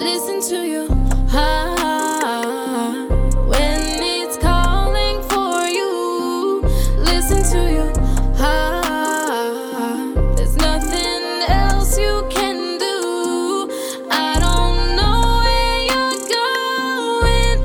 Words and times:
listen 0.00 0.40
to 0.40 0.66
you. 0.66 0.88
Ah, 1.32 3.06
when 3.46 4.02
it's 4.02 4.36
calling 4.38 5.22
for 5.28 5.66
you, 5.68 6.62
listen 6.96 7.42
to 7.52 7.72
ah, 8.38 10.12
there's 10.36 10.56
nothing 10.56 11.42
else 11.48 11.98
you 11.98 12.26
can 12.30 12.78
do. 12.78 13.68
I 14.10 14.38
don't 14.40 14.96
know 14.96 15.20
where 15.44 15.80
you're 15.90 16.20
going, 16.40 17.58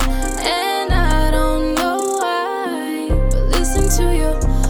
and 0.44 0.94
I 0.94 1.32
don't 1.32 1.74
know 1.76 1.98
why, 2.20 3.10
but 3.32 3.44
listen 3.58 3.90
to 3.98 4.14
you. 4.16 4.65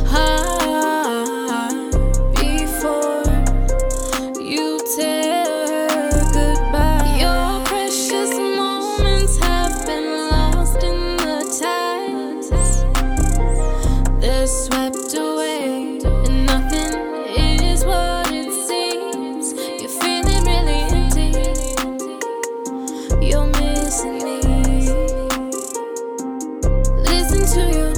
to 27.55 27.61
you. 27.71 27.93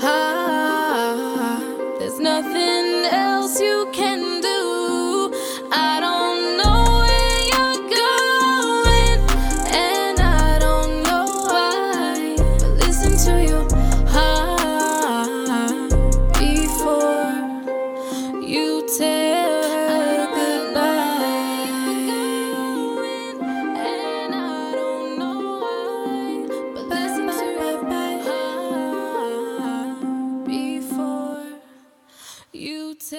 High. 0.00 0.31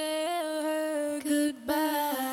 tell 0.03 0.63
her 0.63 1.19
goodbye. 1.21 2.32